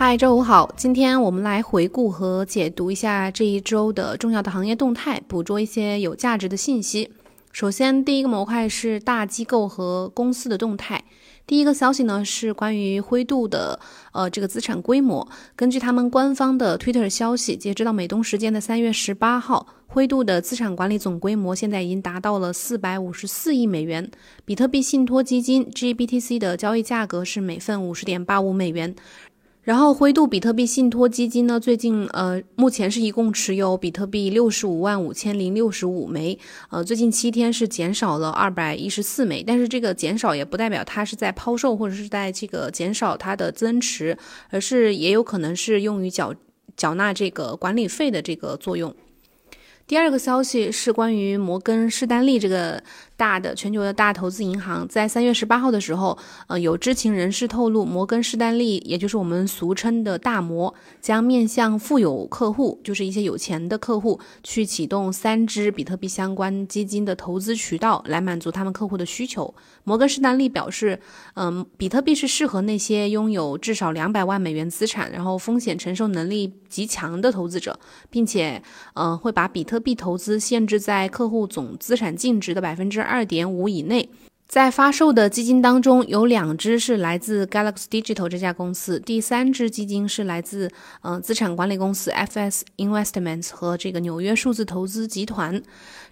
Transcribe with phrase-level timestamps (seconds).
[0.00, 7.10] 嗨，周五好，今天我们来回顾和解读一下这一周的重要的行业动态，捕捉一些有价值的信息。
[7.50, 11.02] 首先，第一个模块是大机构和公司的动态。
[11.48, 13.80] 第一个消息呢是关于灰度的
[14.12, 15.26] 呃这个资产规模。
[15.56, 24.08] 根据他们官方的 Twitter 消息，截止到美东时间的三月十八号，灰度的资产管理总规模现在已经达到了四百五十四亿美元。
[24.44, 28.94] 比特币信托基金 GBTC 的交易价格是每份五十点八五美元。
[29.68, 36.38] 然后灰度比特币信托基金呢，最近呃，目前是一共持有比特币六十五万五千零六十五枚，
[36.70, 44.16] 呃，最近七天是减少了二百一十四枚，但是这个减少也不代表它是在抛售或者是在这个减少它的增持，
[44.48, 46.34] 而是也有可能是用于缴
[46.74, 48.94] 缴纳这个管理费的这个作用。
[49.86, 52.82] 第二个消息是关于摩根士丹利这个。
[53.18, 69.52] 大的全球的大投资银行在三月十八号的时候，呃，有知情人士透露，摩根士丹利，也就是我们俗称的大摩，将面向富有客户，就是一些有钱的客户，去启动三支比特币相关基金的投资渠道，来满足他们客户的需求。
[69.82, 71.00] 摩根士丹利表示，
[71.34, 77.76] 嗯，比特币是适合那些拥有至少两百万美元资产，然后风险承受能力极强的投资者，
[78.10, 78.62] 并且，
[78.94, 83.07] 嗯，会把比特币投资限制在客户总资产净值的百分之二。
[83.08, 84.08] 二点五以内，
[84.46, 90.70] 在发售的基金当中，有两只是来自 Galaxy Digital 这家公司，第三只基金是来自
[91.02, 95.60] 呃资产管理公司 FS Investments 和这个纽约数字投资集团。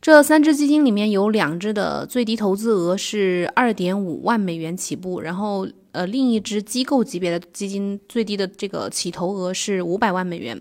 [0.02, 10.60] 这三只基金里面有两只的最低投资额是二点五万美元起步，然后呃另一支机构级别的基金最低的这个起投额是五百万美元。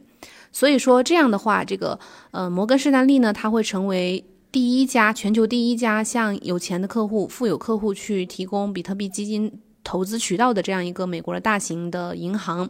[0.54, 2.00] 所以说这样的话，这个
[2.32, 4.24] 呃摩根士丹利呢，它会成为。
[4.56, 9.52] 第一家全球第一家向有钱的客户、富有客户去提供比特币基金
[9.84, 12.70] 投资渠道的这样一个美国的大型的银行。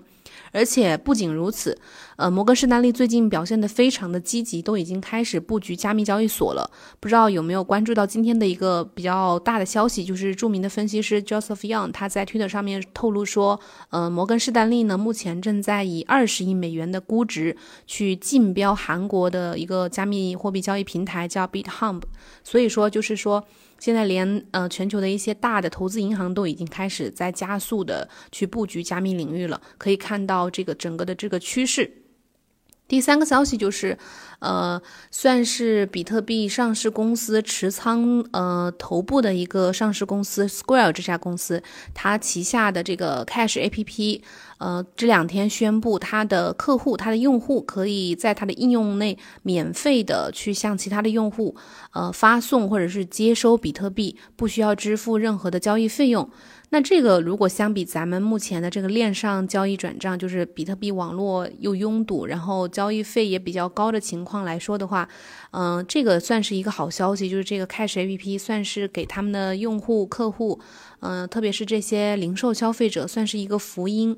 [0.56, 1.78] 而且不仅如此，
[2.16, 6.72] 呃，摩根士丹利最近表现的非常的积极，都已经开始布局加密交易所了。
[7.02, 22.02] 不知道有没有关注到今天的一个比较大的消息，就是著名的分析师 Joseph Young 他在 Twitter 上面透露说，呃，摩根士丹利呢目前正在以二十亿美元的估值去竞标韩国的一个加密货币交易平台叫 BitHub。
[22.46, 23.44] 所以说，就是说。
[23.86, 31.92] 现在连呃全球的一些大的投资银行都已经开始在加速的去布局加密领域了，可以看到这个整个的这个趋势。
[32.88, 33.98] 第三个消息就是，
[34.40, 34.80] 呃，
[35.10, 41.64] 算是比特币上市公司持仓呃头部的一个上市公司 Square 这家公司，
[41.96, 44.24] 它旗下的这个 Cash A P P，
[44.60, 51.56] 呃，这两天宣布它的客户、它的用户可以在它的应用内免费的去向其他的用户
[51.94, 56.30] 呃发送或者是接收比特币，不需要支付任何的交易费用。
[56.76, 65.08] 那这个如果相比咱们目前的这个链上交易转账，就是比特币网络又拥堵，然后交易费也比较高的情况来说的话，
[65.52, 70.60] 嗯，这个算是一个好消息，就是这个 Cash A P P 算是给他们的用户客户，
[71.00, 74.18] 嗯，特别是这些零售消费者，算是一个福音。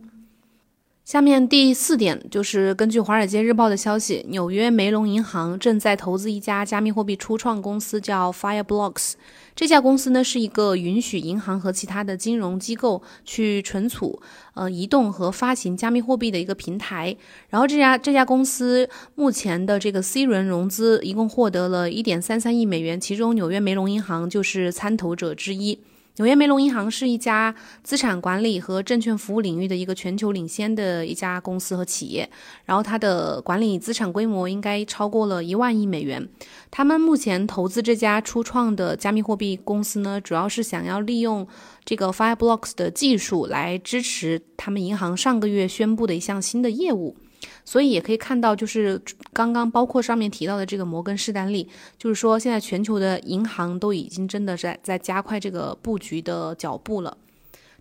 [1.07, 9.13] 下面第四点就是根据《华尔街日报》的消息，纽约梅隆银行正在投资一家加密货币初创公司，叫 Fireblocks。
[9.55, 14.21] 这家公司呢是一个允许银行和其他的金融机构去存储、
[14.53, 17.15] 呃移动和发行加密货币的一个平台。
[17.47, 25.79] 然后这家这家公司目前的这个 C 轮融资一共获得了一点三三亿美元，其中纽约梅隆银行就是参投者之一。
[26.17, 32.27] 纽约梅隆银行是一家资产管理和证券服务领域的一个全球领先的一家公司和企业，
[32.65, 36.27] 然后它的管理资产规模应该超过了一万亿美元。
[36.71, 41.47] 他们目前投资这家初创的加密货币公司呢，主要是想要利用
[41.85, 47.15] 这个 Fireblocks 的技术来支持他们银行上个月宣布的一项新的业务。
[47.65, 49.01] 所以也可以看到，就是
[49.33, 57.17] 刚刚包括上面提到的这个摩根士丹利，就是说现在全球的银行都已经真的在在加快这个布局的脚步了。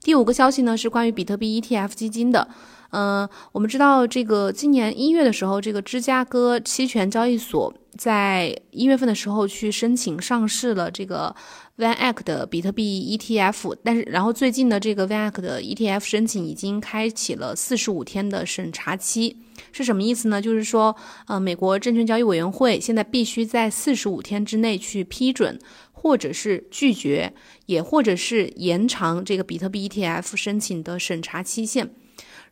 [0.01, 2.49] 第五个消息呢是关于比特币 ETF 基金的。
[2.91, 11.35] 嗯，我们知道这个今年一月的时候，这个芝加哥期权交易所在一月份的时候去申请上市了这个。
[11.79, 19.37] VanEck 的比特币 ETF，但是然后最近的这个 VanEck 的 ETF 申请已经开启了四十五天的审查期，
[19.73, 20.41] 是什么意思呢？
[20.41, 20.97] 就是说，
[21.27, 25.59] 呃，美国证券交易委员会现在必须在四十五天之内去批准，
[25.93, 27.35] 或者是拒绝，
[27.67, 31.91] 也或者是延长这个比特币 ETF 申请的审查期限。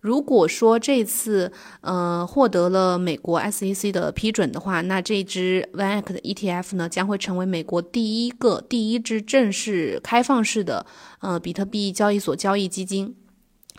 [0.05, 10.85] 如果说这次呃获得了美国 SEC 的批准的话，那这支 VanEck 的 ETF 呢将会成为美国第一个第一支正式开放式的
[11.21, 13.17] 呃比特币交易所交易基金。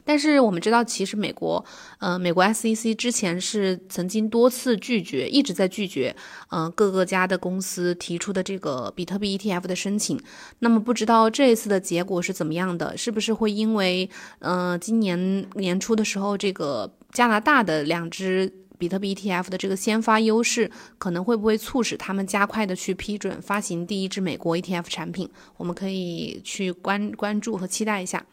[0.06, 1.66] 但是我们知道，其实美国，
[2.00, 6.16] 呃，美国 SEC 之前是曾经多次拒绝，一直在拒绝，
[6.50, 10.18] 呃，各个家的公司提出的这个比特币 ETF 的申请。
[10.60, 12.96] 那么不知道这一次的结果是怎么样的？
[12.96, 14.08] 是不是会因为，
[14.40, 20.70] 呃，今年年初的时候，这个加拿大的两只比特币 ETF 的这个先发优势，
[21.00, 25.28] 可能会不会促使他们加快的去批准发行第一支美国 ETF 产品？
[25.58, 28.24] 我们可以去关关注和期待一下。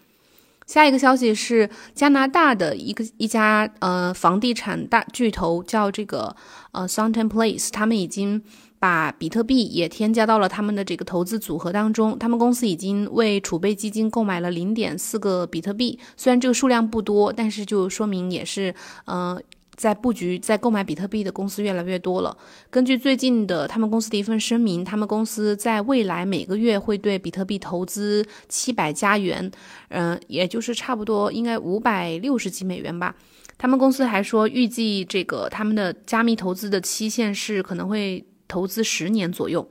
[0.67, 6.35] 下一个消息是加拿大的一个一家呃房地产大巨头叫这个
[6.73, 8.43] 呃 s u n t o n Place，他们已经
[8.79, 12.19] 把比特币也添加到了他们的这个投资组合当中。
[12.19, 18.75] 他们公司已经为储备基金购买了零点四个比特币，虽然这个数量不多，但是就说明也是
[19.07, 19.43] 嗯。
[19.75, 22.37] 在布局、在购买比特币的公司越来越多了。
[22.71, 29.51] 根据最近的他们公司的一份声明，他们公司在未来每个月会对比特币投资七百加元，
[29.89, 33.15] 嗯，也就是差不多应该五百六十几美元吧。
[33.59, 39.67] 他们公司还说，预计这个他们的加密投资的期限是可能会投资十年左右。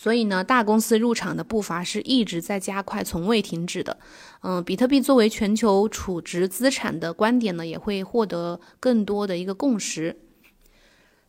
[0.00, 3.96] 所以呢，大公司入场的步伐是一直在加快，从未停止的。
[4.42, 10.16] 嗯，比特币作为全球储值资产的观点呢，也会获得更多的一个共识。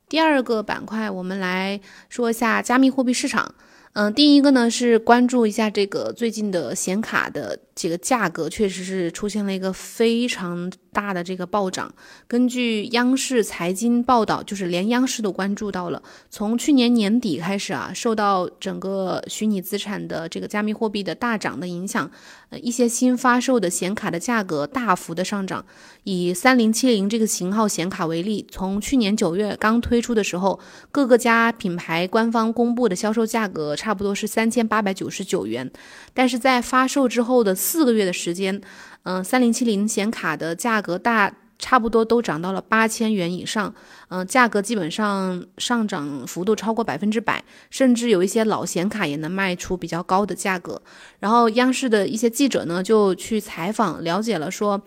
[0.07, 3.55] 第二个板块，我们来说一下加密货币市场。
[3.99, 10.71] 嗯，第一个呢是关注一下这个最近的显卡的这个价格，确实是出现了一个非常。
[10.91, 11.93] 大的这个暴涨，
[12.27, 16.01] 根据央视财经报道，就是连央视都关注到了。
[16.31, 22.09] 从去年年底开始啊，受到整个虚拟资产的这个加密货币的大涨的影响，
[22.49, 25.63] 呃，一些新发售的显卡的价格大幅的上涨。
[26.03, 30.59] 以三零七零这个型号显卡为例，从去年九月刚推出的时候，
[30.91, 35.67] 各个家品牌官方公布的销售价格差差不多是三千八百九十九元，
[36.13, 38.61] 但是在发售之后的四个月的时间。
[39.01, 43.73] 嗯，三零七零显卡的价格大差不多都涨到了八千元以上，
[44.09, 50.79] 嗯，价格基本上上涨幅度超过百分之百，甚至有一些老显卡也能卖出比较高的价格。
[51.17, 54.79] 然后央视的一些记者呢就去采访了解了，说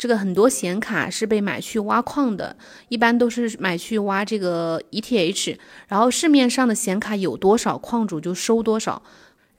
[0.00, 2.56] 这个很多显卡是被买去挖矿的，
[2.88, 5.58] 一般都是买去挖这个 ETH，
[5.88, 9.02] 然后市面上的显卡有多少，矿主就收多少。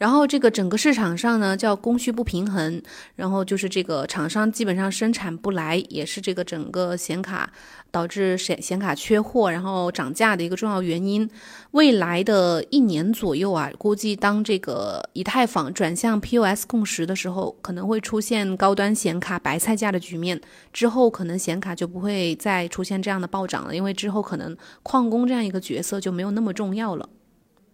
[0.01, 2.81] 然后这个整个市场上呢，叫供需不平衡，
[3.15, 7.47] 然后就是这个厂商基本上生产不来，也是这个整个显卡
[7.91, 11.29] 导致显显卡缺货，然后涨价的一个重要原因。
[11.73, 20.41] 未来的一年左右啊，估计当这个以太坊转向 POS 共识的时候，可能会出现高端显卡白菜价的局面。
[20.73, 27.07] 之后可能显卡就不会再出现这样的暴涨了，因为之后可能矿工这样一个角色就没有那么重要了。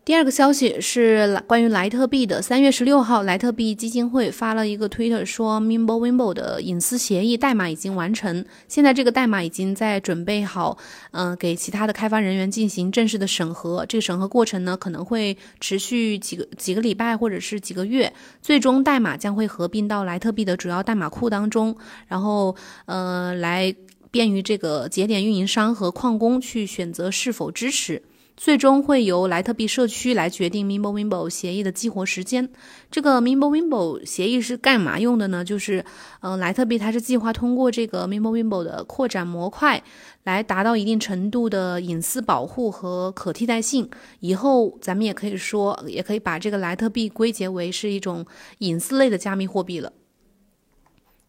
[0.07, 2.41] 第二个消息是关于莱特币的。
[2.41, 10.77] 三月十六号，莱特币基金会发了一个推特，说 Mimblewimble 的隐私协议代码已经完成，现在这个代码已经在准备好，
[11.11, 13.85] 嗯，给其他的开发人员进行正式的审核。
[13.85, 21.75] 这个审核过程呢，可能会持续几个几个礼拜或者是几个月，最终代码将会合并到莱特币的主要代码库当中，
[22.07, 22.55] 然后，
[22.85, 23.75] 呃，来
[24.09, 28.01] 便于这个节点运营商和矿工去选择是否支持。
[28.37, 32.47] 最终会由莱特币社区来决定 Mimblewimble 协议的激活时间。
[32.91, 35.43] 这个 Mimblewimble 协议是干嘛用的呢？
[35.43, 35.83] 就是，
[36.21, 39.83] 嗯，莱特币它是计划通过这个 Mimblewimble 的扩展模块，
[40.23, 43.89] 来达到一定程度的隐私保护和可替代性。
[44.19, 48.23] 以后咱们也可以说，也可以把这个莱特币归结为是一种
[48.59, 49.91] 隐私类的加密货币了。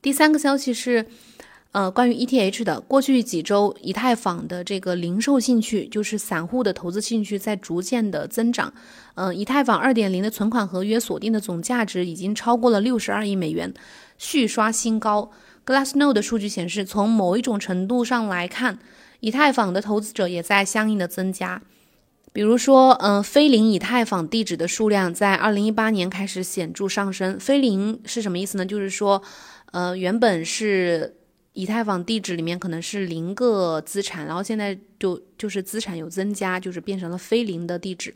[0.02, 1.06] 第三个消息是。
[1.72, 8.72] 呃，关于 ETH 的，过去几周，以太坊的这个零售兴趣，就是散户的投资兴趣，在逐渐的增长。
[9.16, 13.72] 嗯，以太坊2.0的存款合约锁定的总价值已经超过了62亿美元，
[14.16, 15.30] 续刷新高。
[15.66, 18.78] Glassnode 的数据显示，从某一种程度上来看，
[19.20, 21.60] 以太坊的投资者也在相应的增加。
[22.32, 27.38] 比如说，嗯，非零以太坊地址的数量在2018年开始显著上升。
[27.38, 28.64] 非零是什么意思呢？
[28.64, 29.22] 就是说，
[29.72, 31.17] 呃，原本是。
[31.58, 38.14] 以太坊地址里面可能是零个资产，然后现在就就是资产有增加，就是变成了非零的地址。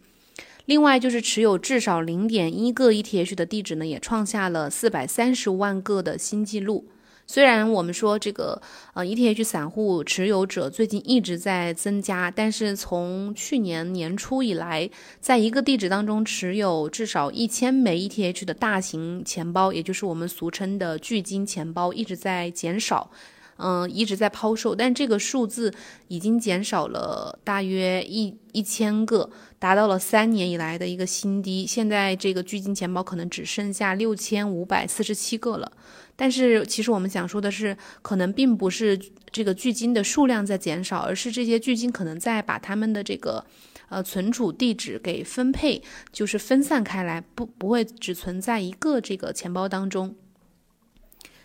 [0.66, 6.84] 另外就是持有至少零点一个 ETH 的地址呢，也创下了四百三十万个的新纪录。
[7.32, 8.60] 虽然我们说这个
[8.92, 23.10] 呃 ETH 散户持有者最近一直在增加，但是从去年年初以来，在一个地址当中持有至少一千枚 ETH 的大型钱包，也就是我们俗称的巨金钱包，一直在减少。
[23.59, 25.73] 嗯，一直在抛售，但这个数字
[26.09, 31.64] 已经减少了大约一一千个，达到了三年以来的一个新低。
[31.64, 35.71] 现在这个巨金钱包可能只剩下六千五百四十七个了。
[36.16, 38.99] 但是其实我们想说的是，可能并不是
[39.30, 43.44] 这个巨金的数量在减少，而是这些巨金可能在把他们的这个
[43.90, 50.16] 呃存储地址给分配，就是分散开来，不不会只存在一个这个钱包当中。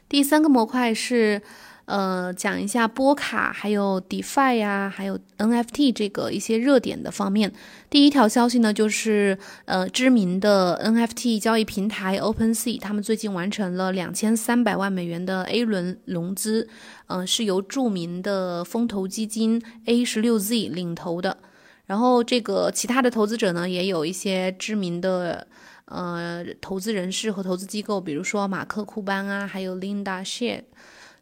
[0.09, 1.43] 第三个模块是。
[1.87, 7.53] 呃，讲一下波卡，还有 DeFi 呀，还有 NFT 这个一些热点的方面。
[7.89, 16.67] 第一条消息呢，就是呃，知名的 NFT 交易平台 OpenSea，他们最近完成了两千三百万美元的 A 轮融资，
[17.07, 21.37] 嗯，是由著名的风投基金 A 十六 Z 领投的。
[21.85, 25.47] 然后这个其他的投资者呢，也有一些知名的
[25.85, 30.65] 呃投资人士和投资机构，比如说马克库班啊，还有 Linda She。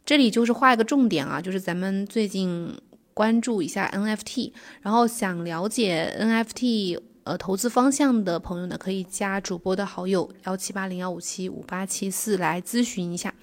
[0.05, 2.71] 这里就是画一个重点啊，就是咱们最近
[3.11, 13.33] 关注一下 NFT，然后想了解 NFT 呃投资方向的朋友呢，可以加主播的好友幺七八零幺五七五八七四来咨询一下。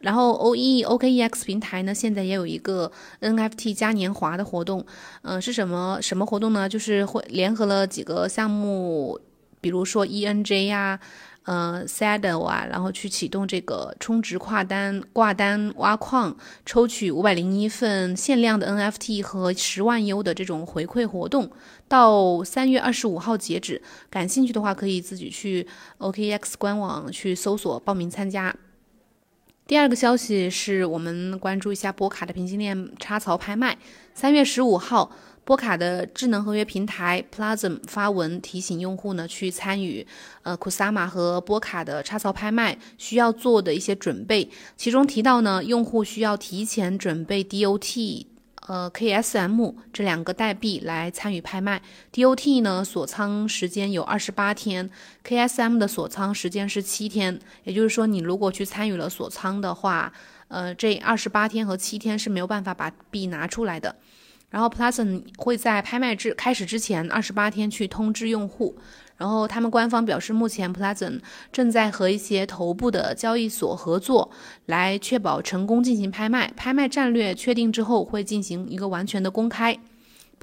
[0.00, 4.84] 然后 OE OKEX 平台呢，现在也有一个 NFT 嘉年华的活动，
[5.22, 6.68] 嗯，是什么什么活动呢？
[6.68, 9.18] 就是会联合了几个项目，
[9.62, 11.00] 比如说 ENJ 呀。
[11.46, 21.48] 呃，Saddle 啊，然后去启动这个充值跨单挂单挖矿，抽取五百零一份限量的 NFT 和十万 U 的这种回馈活动，
[21.86, 23.80] 到三月二十五号截止。
[24.10, 25.66] 感兴趣的话，可以自己去
[25.98, 28.52] OKX 官网去搜索报名参加。
[29.68, 33.78] 第二个消息是我们关注一下波卡的平行链插槽拍卖，
[34.14, 35.12] 三月十五号。
[35.46, 40.04] 波卡的智能合约平台 Plasm 发文提醒用户呢，去参与
[40.42, 44.50] 呃 Kusama 和波卡的插槽拍卖需要做的一些准备。
[44.76, 48.26] 其中提到呢，用户需要提前准备 DOT
[48.66, 51.80] 呃 KSM 这两个代币来参与拍卖。
[52.12, 54.90] DOT 呢锁仓时间有二十八天
[55.24, 57.38] ，KSM 的锁仓时间是七天。
[57.62, 60.12] 也就是说，你如果去参与了锁仓的话，
[60.48, 63.94] 呃，这二十八天和七天是没有办法把币拿出来的。
[64.50, 68.76] 然后 Plasm 会在拍卖之开始之前二十八天去通知用户。
[69.16, 74.30] 然后他们官方表示，目前 Plasm 正在和一些头部的交易所合作，
[74.66, 76.52] 来确保成功进行拍卖。
[76.54, 79.78] 拍卖战略确定之后，会进行一个完全的公开。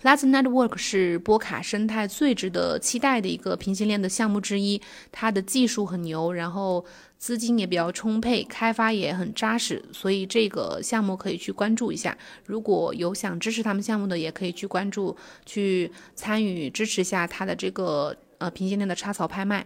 [0.01, 4.81] Plasm Network 是波卡生态最值得期待的一个平行链的项目之一，
[5.11, 6.85] 它的技术很牛，然后。
[7.23, 12.17] 资金也比较充沛，开发也很扎实，所以这个项目可以去关注一下。
[12.45, 19.65] 如果有想支持他们项目的，也可以去关注、去参与支持一下他的这个呃平行链的插槽拍卖。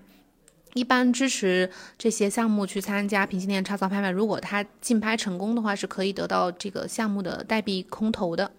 [0.76, 1.68] 一般支持
[1.98, 8.52] 这些项目去参加平行链插槽拍卖，如果他竞拍成功的话，是可以得到这个项目的代币空投的。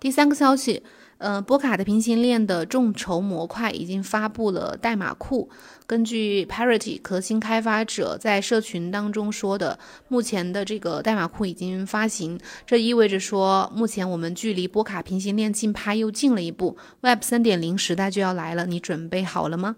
[0.00, 0.82] 第三个消息。
[1.18, 5.50] 呃，波卡的平行链的众筹模块已经发布了代码库。
[5.84, 9.76] 根据 Parity 核心开发者在社群当中说的，
[10.06, 16.76] 目前的这个代码库已经发行，这意味着说，目前我们距离波卡平行链竞拍又近了一步。
[17.00, 19.74] Web 三点零时代就要来了，你准备好了吗？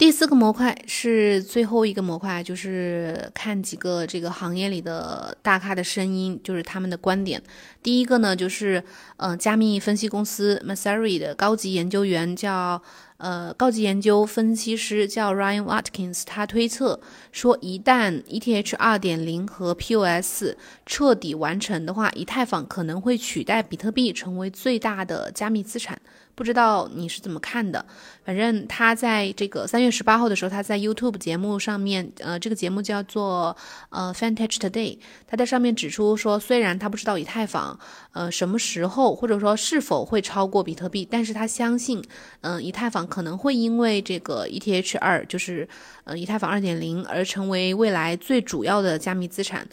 [0.00, 7.42] 第四个模块是最后一个模块，就是看几个这个行业里的大咖的声音，就是他们的观点。
[7.82, 8.82] 第一个呢，就是
[9.18, 12.80] 呃，加密分析公司 Masari 的高级研究员叫
[13.18, 16.98] 呃高级研究分析师叫 Ryan Watkins，他推测
[17.30, 26.00] 说，一旦 ETH 二点零和 POS 彻底完成的话，以太坊可能会取代比特币成为最大的加密资产。
[26.40, 27.84] 不知道你是怎么看的？
[28.24, 33.54] 反正他在这个三月十八号的时候，他在 YouTube 节目上面，呃，这个节目叫做
[33.90, 37.78] 呃 Fantage Today，他在上面指出说，虽然他不知道以太坊
[38.14, 42.02] 呃什么时候或者说是否会超过比特币，但是他相信，
[42.40, 45.68] 嗯，以太坊可能会因为这个 ETH 二，就是
[46.04, 49.68] 呃以太坊二点零而成为未来最主要的加密资产。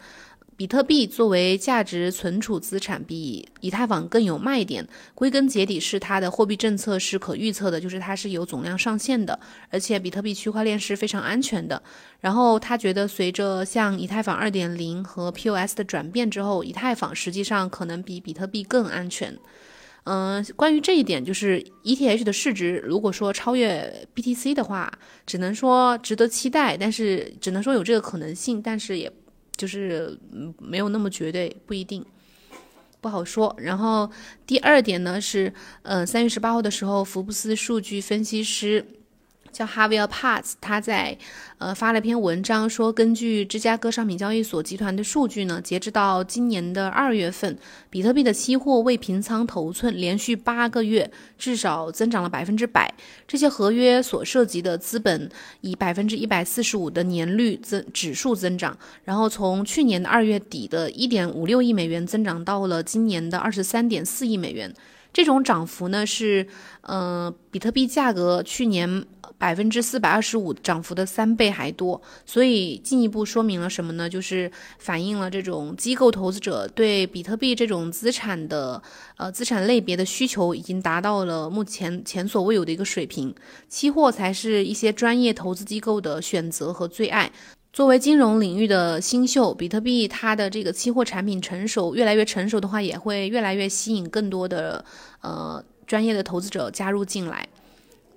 [0.58, 4.84] 比特币作为价值存储资产，比以太坊更有卖点。
[5.14, 9.38] 归根结底是它的货币政策是可预测的，就是它是有总量上限的，
[9.70, 11.80] 而且比特币区块链是非常安全的。
[12.18, 19.38] 然后他觉得，随着像以太坊二点零和 POS 的转变之后，以太坊实际上可能比比特币更安全。
[20.06, 24.92] 嗯，关于这一点，就是 ETH 的市值如果说超越 BTC 的话，
[25.24, 29.08] 只能说值得期待，但是只能说有这个可能性，但是也。
[29.58, 30.18] 就是
[30.58, 32.02] 没有那么绝对，不一定，
[33.02, 33.54] 不好说。
[33.58, 34.10] 然后
[34.46, 38.86] 第二点呢是，呃，三月十八号的时候，福布斯数据分析师
[39.52, 41.16] 叫 Javier Paz，他在
[41.58, 47.56] 呃发了篇文章说，根据芝加哥商品交易所集团的数据呢，截止到今年的二月份，
[47.90, 52.92] 比特币的期货未平仓头寸连续八个月至少增长了百分之百，
[53.26, 55.28] 这些合约所涉及的资本
[55.60, 64.72] 以百分之一百四十五的年率增指数增长，然后从去年的二月底的一点五六亿美元增长到了今年的二十三点四亿美元。
[65.12, 66.46] 这种涨幅呢是，
[66.82, 69.04] 呃，比特币价格去年
[69.36, 74.08] 百分之四百二十五涨幅的三倍还多，所以进一步说明了什么呢？
[74.08, 78.80] 就是反映了这种机构投资者对比特币这种资产的，
[79.16, 83.34] 呃，资产类别的需求已经达到了目前前所未有的一个水平，
[83.68, 87.30] 期货才是一些专业投资机构的选择和最爱。
[87.78, 94.84] 作为金融领域的新秀，比特币它的这个期货产品成熟，越来越成熟的话，也会越来越吸引更多的
[95.20, 97.46] 呃专业的投资者加入进来。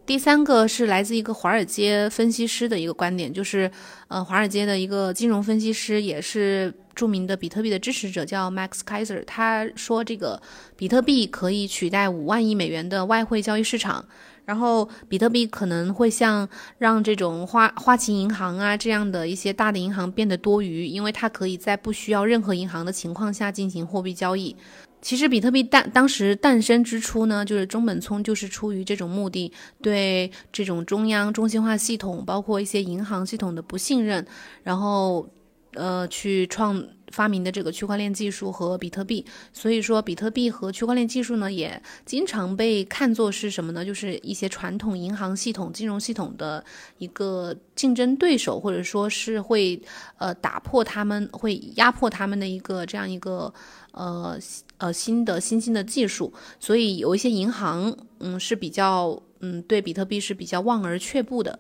[0.04, 3.70] 第三个是来自一个华尔街分析师的一个观点，就是
[4.08, 9.24] 呃华尔街的一个金融分析师，也是著名的比特币的支持者，叫 Max Kaiser。
[9.26, 10.42] 他说，这个
[10.76, 14.04] 比特币可以取代五万亿美元的外汇交易市场。
[14.52, 16.46] 然后，比特币可能会像
[16.78, 24.54] 让这种花花旗银行啊这样的一些大的银行变得多余，因为它可以在不需要任何银行的情况下进行货币交易。
[25.02, 29.50] 其实，比特币诞当时诞生之初呢，就是中本聪就是出于这种目的，
[29.82, 34.28] 对这种中央中心化系统，包括一些银行系统的不信任，
[34.64, 35.26] 然后。
[35.74, 43.84] 呃，去创发明的这个区块链技术和比特币，所以说比特币和区块链技术呢，也经常被看作是什么呢？
[43.84, 46.64] 就是一些传统银行系统、金融系统的
[46.98, 49.82] 一个竞争对手，或者说是会
[50.18, 53.54] 呃打破他们、会压迫他们的一个这样一个
[53.92, 54.40] 呃
[54.78, 56.34] 呃新的新兴的技术。
[56.60, 61.60] 所以有一些银行，嗯，是比较嗯对比特币是比较望而却步的。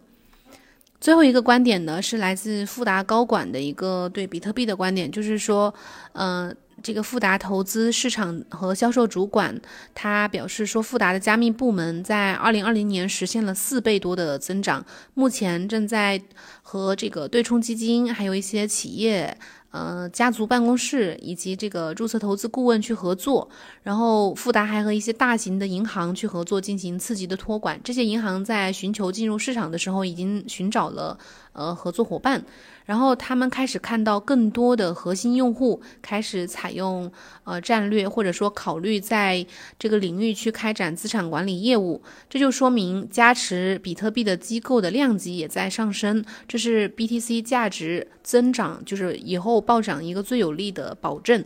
[1.01, 5.73] 最后一个观点呢，是来自富达高管的一个对比特币的观点，就是说，
[6.13, 9.59] 嗯，这个富达投资市场和销售主管
[9.95, 16.21] 他表示说，富达的加密部门在二零二零年实现了四倍多的增长，目前正在
[16.61, 19.35] 和这个对冲基金还有一些企业。
[19.71, 23.49] 呃，家族办公室以及这个注册投资顾问去合作，
[23.83, 27.79] 然后富达还和一些大型的银行去合作进行次级的托管。
[27.83, 31.17] 这些银行在寻求进入市场的时候，已经寻找了
[31.53, 32.43] 呃合作伙伴。
[32.91, 37.09] 然后他们开始看到更多的核心用户开始采用
[37.45, 39.47] 呃战略，或者说考虑在
[39.79, 51.45] 这个领域去开展资产管理业务，这就说明加持比特币的机构的量级也在上升，这是 BTC 价值增长，就是以后暴涨一个最有力的保证。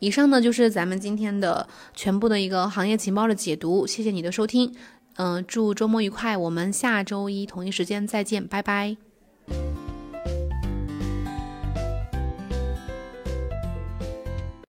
[0.00, 4.74] 以上呢就是咱们今天的全部的一个行业情报的解读，谢谢你的收听，
[5.14, 8.96] 嗯，祝周末愉快，我们下周一同一时间再见，拜拜。